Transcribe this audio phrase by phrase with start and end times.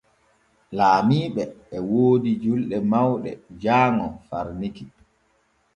[0.77, 1.43] Laamiiɓe
[1.75, 4.85] e woodi julɗe mawɗe jaaŋo far Niki.